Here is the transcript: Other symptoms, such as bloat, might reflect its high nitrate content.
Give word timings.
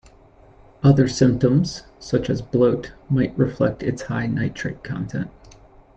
Other 0.81 1.07
symptoms, 1.07 1.83
such 1.99 2.27
as 2.31 2.41
bloat, 2.41 2.91
might 3.07 3.37
reflect 3.37 3.83
its 3.83 4.01
high 4.01 4.25
nitrate 4.25 4.83
content. 4.83 5.29